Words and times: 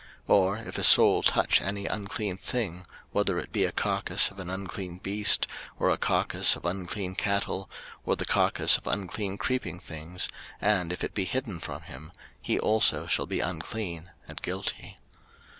03:005:002 0.27 0.35
Or 0.39 0.57
if 0.57 0.77
a 0.79 0.83
soul 0.83 1.21
touch 1.21 1.61
any 1.61 1.85
unclean 1.85 2.35
thing, 2.35 2.87
whether 3.11 3.37
it 3.37 3.51
be 3.51 3.65
a 3.65 3.71
carcase 3.71 4.31
of 4.31 4.39
an 4.39 4.49
unclean 4.49 4.97
beast, 4.97 5.45
or 5.77 5.91
a 5.91 5.97
carcase 5.99 6.55
of 6.55 6.65
unclean 6.65 7.13
cattle, 7.13 7.69
or 8.03 8.15
the 8.15 8.25
carcase 8.25 8.77
of 8.79 8.87
unclean 8.87 9.37
creeping 9.37 9.79
things, 9.79 10.27
and 10.59 10.91
if 10.91 11.03
it 11.03 11.13
be 11.13 11.25
hidden 11.25 11.59
from 11.59 11.83
him; 11.83 12.11
he 12.41 12.57
also 12.57 13.05
shall 13.05 13.27
be 13.27 13.41
unclean, 13.41 14.09
and 14.27 14.41
guilty. 14.41 14.97